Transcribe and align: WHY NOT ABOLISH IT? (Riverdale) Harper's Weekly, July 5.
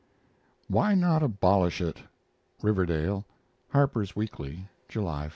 WHY 0.67 0.95
NOT 0.95 1.21
ABOLISH 1.21 1.79
IT? 1.79 2.01
(Riverdale) 2.63 3.23
Harper's 3.69 4.15
Weekly, 4.15 4.67
July 4.89 5.25
5. 5.25 5.29